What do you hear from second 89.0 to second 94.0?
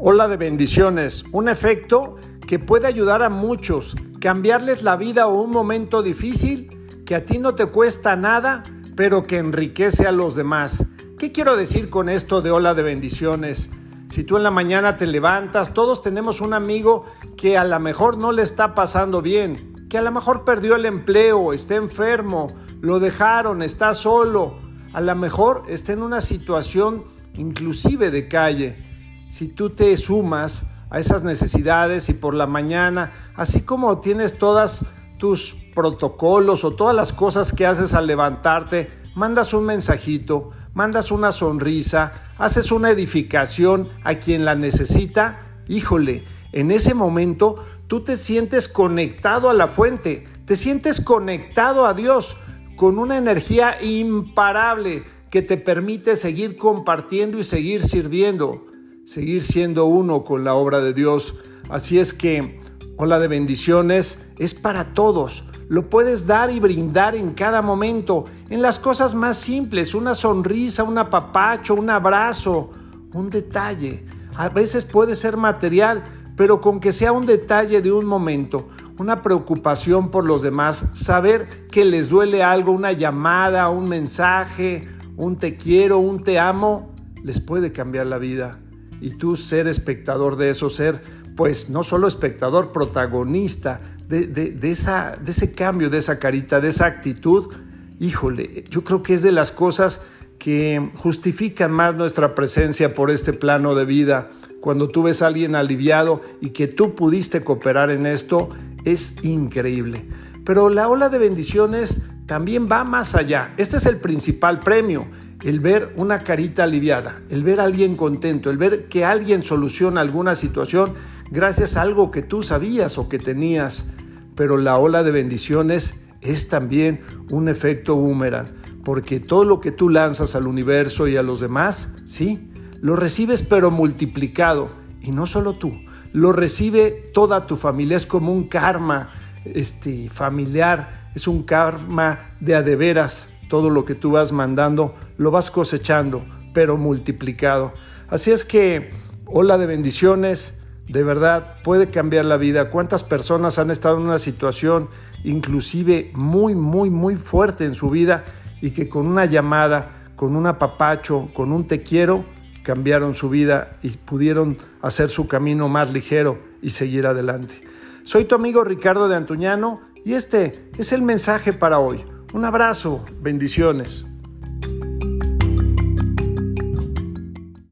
y tú ser espectador de eso, ser pues no solo espectador, protagonista